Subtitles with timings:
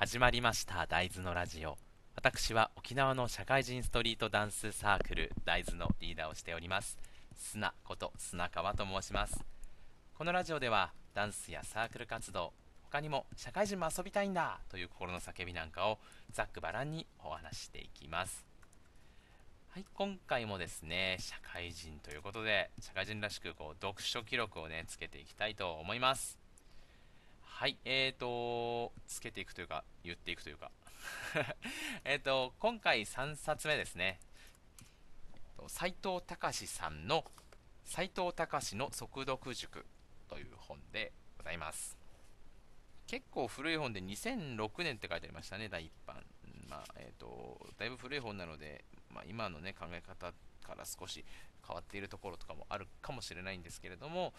[0.00, 1.76] 始まりました大豆のラジオ。
[2.14, 6.96] 私は沖縄の社会人ストリートダンスサークル大豆のリーダーをしております。
[7.34, 9.44] 砂こと砂川と申します。
[10.16, 12.52] このラジオではダンスやサークル活動
[12.84, 15.98] 他にも社会人も遊びたいんだという心の叫びなんかを
[16.30, 18.46] ざっくばらんにお話ししていきます。
[19.70, 26.38] はい、今回もですね、社会人ということで、社会人らしくこう読書記録をね、つけていきたいと思います。
[27.58, 30.70] はい、えーと、つけていくというか、言っていくというか
[32.06, 34.20] えっと、今回3冊目ですね。
[35.66, 37.24] 斎藤隆さんの
[37.84, 39.84] 斎藤隆の速読塾
[40.28, 41.98] という本でございます。
[43.08, 46.24] 結構古い本で2006年って書いてありましたね、第1版。
[46.68, 50.32] まあ、えっ、ー、と、だいぶ古い本なので、まあ、今のね、考え方
[50.62, 51.24] から少し
[51.66, 54.32] 変わっているところとかもあるかもしれないんですけれども、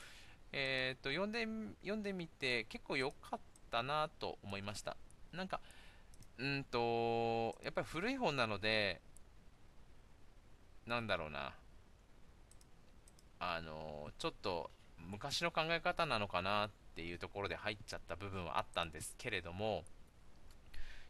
[0.51, 1.47] えー、と読んで
[1.81, 3.39] 読んでみて結構良かっ
[3.71, 4.95] たなと思いました。
[5.33, 5.59] なんか
[6.37, 9.01] うんとやっぱり古い本なので
[10.87, 11.53] なんだろうな。
[13.41, 19.85] あのちょっと昔の考え方なのかなっていうところで入っちゃった部分はあったんですけれども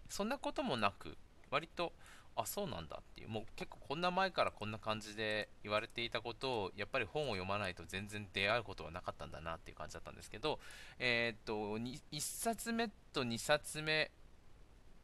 [0.09, 1.17] そんなこともなく
[1.49, 1.91] 割と
[2.35, 10.59] あそうなんだっていうもう結構こんな前からこんな感じで言われていたことをやっぱり本を読まないと全然出会うことがなかったんだなっていう感じだったんですけど、
[10.99, 14.09] えー、っと1冊目と2冊目、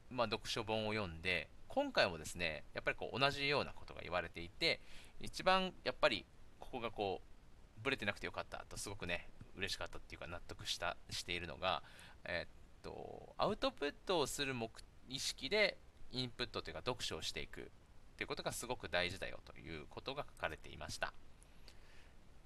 [0.09, 4.79] まあ、読書本を読んで今回もですねやっぱりこう同じようなことが言われていて
[5.19, 6.25] 一番やっぱり
[6.59, 11.83] ここがこうブレてなくてよかったとすごくね嬉しかったっていうか納得したしているのが、
[12.23, 12.47] えー、っ
[12.81, 14.69] とアウトプットをする目
[15.07, 15.77] 意識で
[16.15, 17.71] インプットというか読書をしていく
[18.17, 21.13] ということがすごく大事だよということが書かれていました。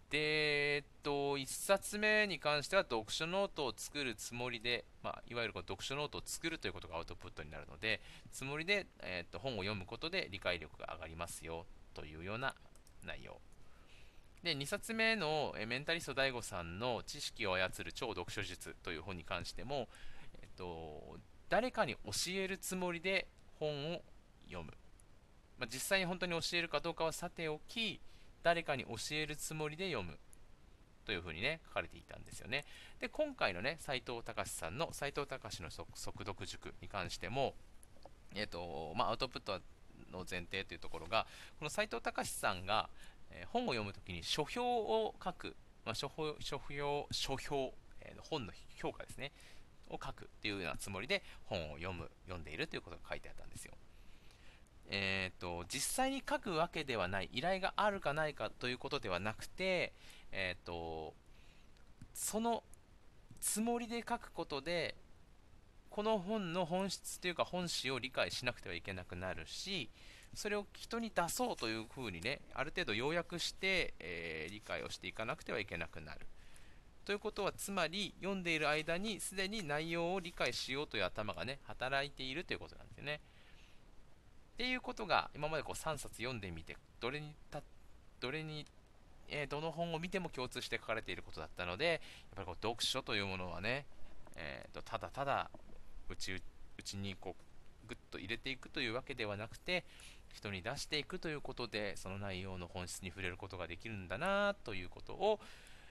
[0.10, 8.02] で、えっと、1冊目に関しては読書ノートを作るつもりで、まあ、いわゆるこう読書ノートを作るということがアウトプットになるので、
[8.32, 12.56] つもりで、えっと、本を読むことで理解力が上がりますよというような
[13.06, 13.40] 内容。
[14.42, 19.90] で、2冊目のメンタリスト DAIGO さんの知識を操る超読書術という本に関しても、
[20.42, 23.28] えっと、誰かに教えるつもりで
[23.60, 24.02] 本を
[24.48, 24.72] 読む、
[25.58, 28.00] まあ、実際に本当に教えるかどうかはさておき
[28.44, 30.18] 誰かに教えるつもりで読む。
[31.10, 32.66] というふうにね書かれていたんですよね。
[33.00, 37.56] で今回のね斎藤隆さんの斎藤隆の速読塾に関しても
[38.36, 39.60] えっ、ー、とまあ、アウトプット
[40.12, 41.26] の前提というところが
[41.58, 42.90] この斎藤隆さんが、
[43.32, 49.32] えー、本を読むときに書評を書く、まあ、書評書評書評、えー、本の評価ですね。
[49.90, 53.74] を書くっていうようなつもりで本を読む読んでいるということが書いてあったんですよ。
[54.92, 59.94] えーと、実際に書くわけではない依頼があるかないかということではなくて、
[60.32, 61.14] えーと、
[62.14, 62.64] その
[63.40, 64.96] つもりで書くことで
[65.90, 69.90] この本の本質というか本旨を理解しなくてはいけなくなるし
[70.34, 76.22] それを人に出そうというふうにねある程度要約して、えー、理解をしていかなくてはいけなくなる
[77.10, 83.20] ということはつまり読んでいる間にすでに内容を理解しようという頭がね働いているということなんですよね。
[84.54, 87.64] っていうことが今までこう3冊読んでみてどれにた
[88.20, 88.64] どれに、
[89.28, 92.00] えー、どの本を見ても共通して書かれていることだったのでやっ
[92.36, 93.88] ぱりこう読書というものはね、
[94.36, 95.50] えーと、ただただ
[96.10, 97.36] うちうちにこ
[97.86, 99.84] うぐっと入れていくというわけではなくて
[100.32, 105.40] 人に出していくということでその内容の本質に触れることができるんだなということを、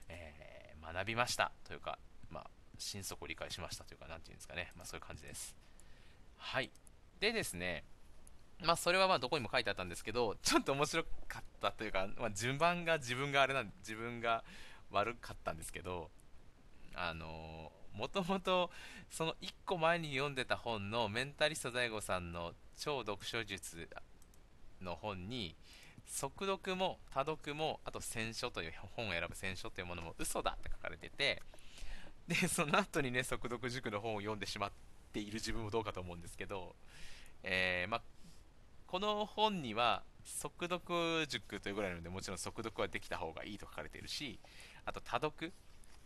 [0.09, 0.49] えー
[0.93, 1.99] 学びましたというか、
[2.29, 5.55] まあ、心底理解しましたというか、なんていうんですかね、まあ、そういう感じです。
[6.37, 6.71] はい。
[7.19, 7.83] でですね、
[8.63, 14.43] まあ、それはまあどこにも書いてあったんですけど、ちょっと面白かったというか、まあ、順番が自分があれなんで自分が
[14.91, 16.09] 悪かったんですけど、
[16.95, 18.71] あのもともと
[19.09, 23.87] その1個前に読んでた本のメンタリスト DAIGO さんの超読書術
[24.81, 25.55] の本に
[26.09, 31.41] 速読も多読もあと選書という本を選ぶ選書というものも嘘だって書かれてて
[32.27, 34.71] でその後にね速読塾の本を読んでしまっ
[35.13, 36.75] ている自分もどうかと思うんですけど、
[37.43, 38.01] えー、ま
[38.87, 44.39] この本には速読塾というぐらいなのでもちろん速読はできた方がいいと書かれているし
[44.85, 45.53] あと多読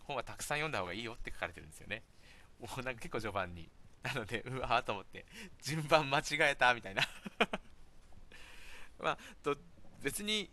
[0.05, 2.03] 本はたくさん読んだ方がいいよって書かれてるんですよね。
[2.59, 3.69] もうなんか結構序盤に。
[4.03, 5.25] なのでうわーと思って
[5.61, 7.03] 順番間違えたみたいな。
[8.99, 9.55] まあと
[10.03, 10.49] 別に、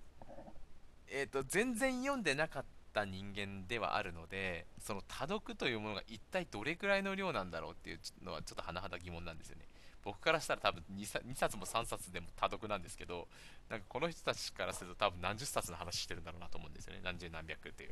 [1.09, 9.67] えーと、全然読んでなかった人間ではあるのでその多読というものが一体どれくらいの量なんだろうっていうのはちょっと甚だ疑問なんですよね。
[10.03, 13.29] 僕からしたら多分 2, 2冊も3冊でも多読なんですけど
[13.69, 17.01] なんかこの人たちからすると多分何十冊の話してるんだろうなと思うんですよね。
[17.05, 17.91] 何十何百っていう。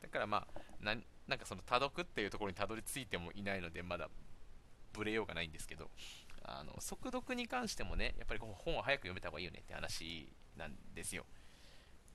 [0.00, 4.08] だからまあなんかその多読っていうところにたどり着いてもいないのでまだ
[4.94, 5.90] ぶれようがないんですけど
[6.44, 10.28] あの速読に関してもねやっぱり本を早く読めた方がいいよねって話
[10.58, 11.24] なんですよ。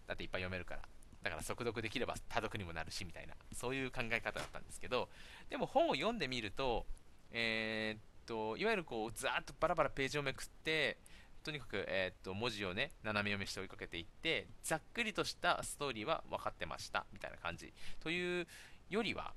[0.07, 0.81] だっていっぱい読めるから。
[1.23, 3.33] だから速読できれば多読にもなるしみたいな。
[3.53, 5.09] そういう考え方だったんですけど。
[5.49, 6.85] でも本を読んでみると
[7.33, 10.97] えー、っといわゆるこうざーっとバラバラページをめくって
[11.43, 17.05] とにかく、えー、っと文字をね斜め読みして追いかけていってざっくりとしたストーリーは分かってました。
[17.11, 17.73] みたいな感じ。
[18.01, 18.47] という
[18.89, 19.33] よりは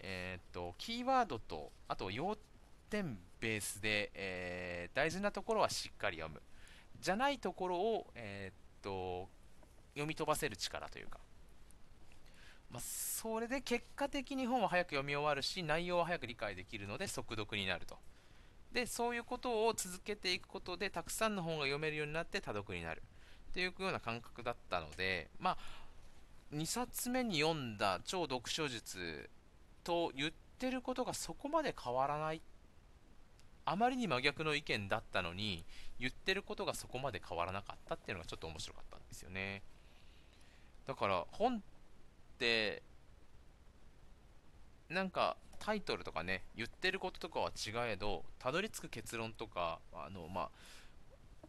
[0.00, 2.36] えー、っとキーワードとあと要
[2.88, 6.40] 点ベースで、えー、大事なところはしっかり読む。
[7.00, 9.28] じゃないところを、えー、っと
[9.94, 11.18] 読み飛ばせる力というか、
[12.70, 17.98] まあ、それで結果的に本は早く読み終わるし内容は早く理解できるので速読になると。
[18.72, 23.02] でそういうことを続けていくことでたくさんの本が読めるようになって多読になる。
[23.50, 25.58] っていうような感覚だったのでまあ
[26.54, 29.28] 2冊目に読んだ超読書術
[29.82, 32.40] と言ってることがそこまで変わらないっ
[33.64, 35.64] あまりに真逆の意見だったのに
[35.98, 39.62] 言ってることがそこまで変わらなかったっていうのがちょっと面白かったんですよね。
[40.86, 41.60] だから本っ
[42.38, 42.82] て
[44.88, 50.50] なんかタイトルとかね言ってることとかは違えどたどり着く結論とかあのまあ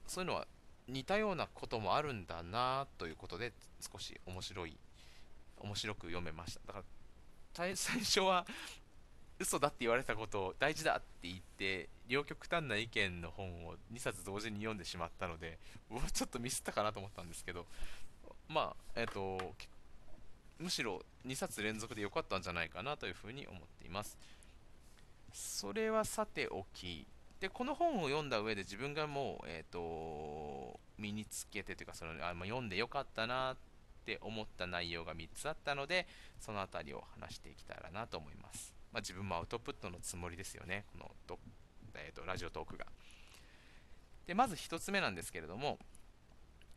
[0.06, 0.46] そういうのは
[0.88, 4.78] 似たようなこともあるんだなということで少し面白い
[5.60, 6.60] 面白く読めました。
[6.68, 6.86] だから
[7.75, 8.46] 最初は
[9.42, 15.58] 嘘だって言われたことを大事だって言って両極端な意見の本を2冊同時に読んでしまったので
[15.90, 17.66] うわちょっとミスったかなと思ったんですけど
[18.48, 19.40] まあえっ、ー、と
[20.60, 24.18] むしろ2冊連続で良かったんじゃないかなというふうに思っています。
[25.34, 27.08] それはさておき
[27.40, 33.58] でこの本を読んだ上で自分がもう、えーと、身につけてというかそのあ、まあ、読んでよかったなっ
[34.06, 36.06] て思った内容が3つあったので
[36.40, 41.40] その辺りを話していきたらなと思います、まあ、自分もアウトプットのつもりですよねこのと、
[41.96, 42.86] えーと、ラジオトークが。
[44.28, 45.80] でまず1つ目なんですけれども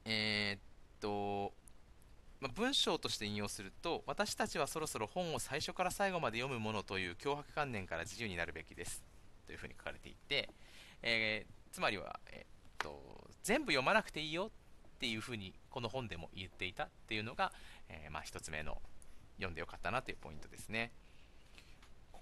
[0.04, 0.60] えー、っ
[1.00, 1.52] と
[2.40, 9.02] まあ、文章として引用すると私たちはそろそろ本を最初から最後まで読むものという脅迫観念から自由になるべきです
[9.46, 10.50] というふうに書かれていて、
[11.02, 12.46] えー、つまりは、えー、っ
[12.78, 13.00] と
[13.42, 14.50] 全部読まなくていいよ
[14.96, 17.50] っていうふうにこの本でも言っていたっていうのが、
[17.88, 18.76] えー、まあ、1つ目の
[19.36, 20.92] 読んでよかったなというポイントですね。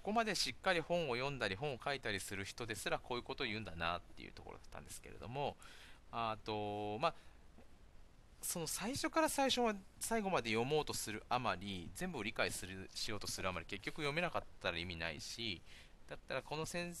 [0.03, 5.55] ここまでしっかり本を読んだり本を書いたりする人ですらこういうことを言うんだなっていうところだったんですけれども
[6.11, 7.13] あとまあ
[8.41, 15.61] その最初から最初は最後まで読もうとするあまり全部を理解するしようとするあまり結局読めなかったら意味ないし
[16.09, 16.91] だったらこの斎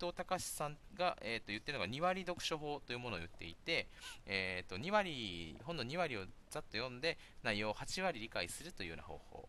[0.00, 3.86] 藤隆さんが、えー、と言ってるのが2割読書法というものを言っていて、
[4.24, 6.20] えー、と2割本の2割を
[6.50, 9.46] ざっと読んで内容を8割理解するというような方法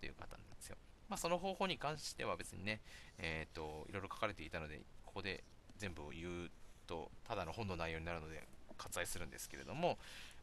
[0.00, 0.76] という方なんですよ。
[1.12, 2.80] まあ、その方法に関しては別にね、
[3.18, 5.44] えー、といろいろ書かれていたのでここで
[5.76, 6.50] 全部を言う
[6.86, 8.48] とただの本の内容になるので
[8.78, 9.98] 割愛するんですけれども、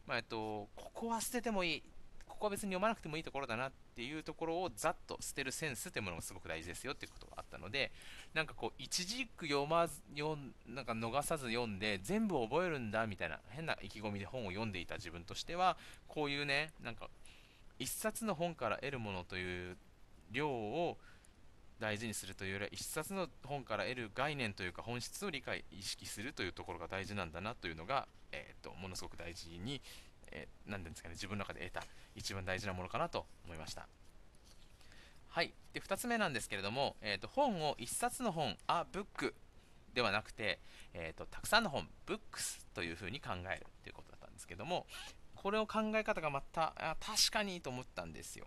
[0.06, 1.82] まあ、えっと、ここは捨ててもいい、
[2.24, 7.90] ここは別に読まなくてもいいところだなっていうところをざっと捨てるセンスというものがすごく大事ですよっていうことがあったので、
[8.32, 10.38] なんかこう、一軸読まず、読
[10.68, 15.76] なんか逃さず読んで、全部覚えるんだみたいな変な意気込みで本を読んでいた自分としては、
[16.06, 17.08] こういうね、なんか、
[17.80, 19.76] 一冊の本から得るものという
[20.30, 20.98] 量を
[21.80, 29.80] 大事にするというよりは一冊の本から得る概念というか本質を理解意識するというところが大事なんだなというのが、えーと、ものすごく大事に、
[30.30, 33.88] えー、なんですかね自分の中で得た一番大事なものかなと思いました。
[35.28, 35.54] はい。
[35.72, 39.34] で2つ目なんですけれども、えーと、本を1冊の本あブック
[39.94, 40.58] ではなくて、
[40.92, 44.86] えーと、たくさんの本ブックスというふうに考えるということだったんですけども
[45.36, 48.46] これを考え方がまた確かにと思ったんですよ。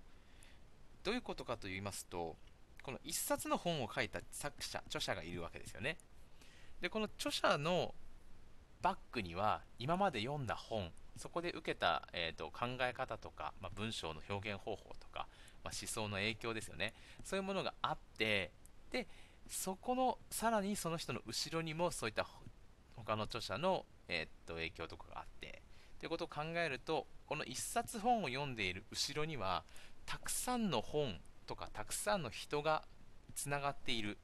[1.03, 2.36] どういうことかと言いますと
[2.81, 5.98] この1冊の本を書いた作者著者がいるわけですよね。
[6.81, 7.93] でこの著者の
[8.81, 15.27] バックには今まで読んだ本そこで受けた、えーと、考え方とか、まあ、文章の表現方法とか、
[15.63, 16.93] まあ、思想の影響ですよね。
[17.24, 18.51] そういうものがあって
[18.91, 19.07] で
[19.48, 22.25] そこのさらにその人の後ろにもそういった
[22.95, 25.62] 他の著者の、えーと、影響とかがあって
[26.00, 29.63] ということを考えるとこの1冊本を読んでいる後ろには
[30.05, 32.83] たくさんの本とかたくさんの人が
[33.36, 34.17] つながっている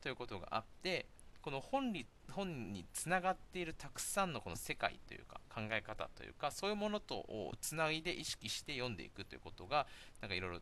[0.00, 1.06] ということがあって
[1.40, 9.86] この本に本につながっているたくさんのこの世界というか考え方というかそういうものとをつないで意識して読んでいくということが
[10.20, 10.58] なんかいろいろ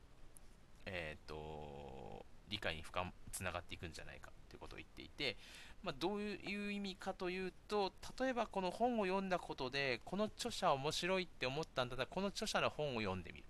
[0.87, 5.37] えっ、ー、と理解に深つながっていくんじゃないかということを言っていて、
[5.83, 13.45] まあ、どういう意味かというと例えばこの本を読んだことでこの著者面白いって思ったんだったらこの著者の本を読んでみる。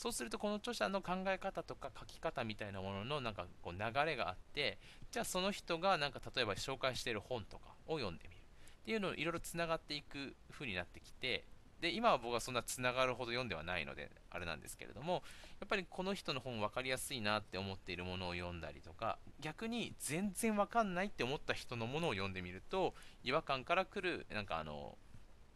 [0.00, 4.78] そうするとこの著者の考え方とか書き方みたいなもののなんかこう流れがあって
[5.10, 8.40] じゃあその人がなんか例えば紹介している本とかを読んでみる。
[8.80, 11.44] っていうのをいろいろつながっていく風になってきて
[11.82, 15.22] で今は僕はそんなつながるほど読んではないのであれなんですけれども
[15.60, 24.96] やっぱりこの人の本分かりやすいなって思っているものを読んだりとか逆に全然わかんないって思った人のものを読んでみると違和感からくるなんかあの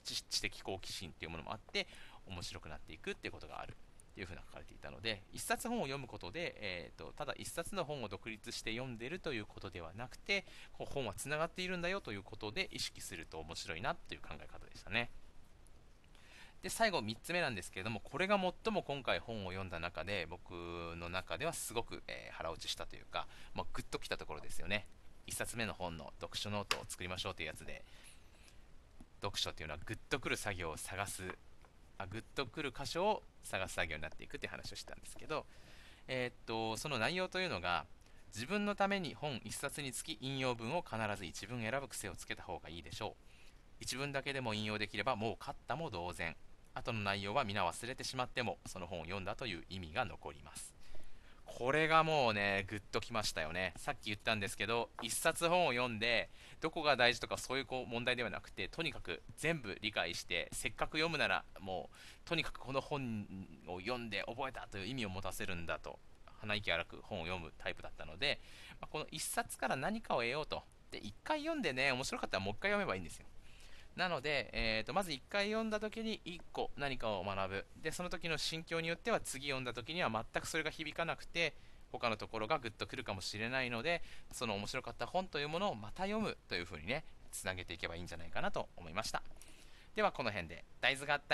[0.04, 1.86] 知的好奇心っていうものもあって
[2.26, 3.74] 面白くなっていくっていうことがある。
[4.14, 15.10] っていうふうな書かれていたので一冊本を読むことで、えーと、ただ一冊の本を独立して読んでるということではなくてこう本はつながっているんだよということで意識すると面白いなという考え方でしたね。
[16.62, 20.52] で最後3つ目なんですけれどもこれが最も今回本を読んだ中で僕
[20.96, 24.86] の中ではすごく、えー、腹落ちしたというか、まあ、グッときたところですよね
[25.26, 27.84] 1冊目の本の読書ノートを作りましょうというやつで
[29.20, 31.36] 読書っていうのはグッとくる作業を探す
[31.98, 35.46] あグッとくる箇所を探す作業になっていくって話をしたんですけど、
[36.08, 37.84] えー、っとその内容というのが
[38.34, 43.16] 自分のために本1冊につき引用文を必ず1文選ぶ癖をつけた方がいいでしょ
[43.80, 43.84] う。
[43.84, 46.36] 1文だけでも引用できればもう勝ったも同然。
[46.76, 50.73] 後の内容は皆忘れてしまってもその本を読んだという意味が残ります。
[51.56, 53.74] これがもうねグッときましたよね。
[53.76, 56.28] さっき言ったんですけど1冊本を読んで
[56.60, 63.24] どこが大事とかそういうこう問題ではなくてとにかく全部理解してせっかく読むならもうとにかくこの本
[63.68, 65.98] を読んで覚えたという意味を持たせるんだと。
[66.40, 68.38] 鼻息荒く本を読むタイプだったので、
[68.78, 70.62] ま、この1冊から何かを得ようと。
[70.90, 73.26] で1回読んでね面白かったらもう1回読めばいいんですよ。
[73.96, 77.66] なので、えーと、まず1回読んだ時に1個何かを学ぶ。
[77.80, 81.54] でその時の心境によっては次読んだ時には全くそれが響かなくて
[81.92, 89.22] 他のところがグッとくるかもしれないのでその面白かった本というものをまた読むというふうにねつなげていけばいいんじゃないかなと思いました。
[89.94, 90.64] ではこの辺で。
[90.80, 91.24] 大豆が大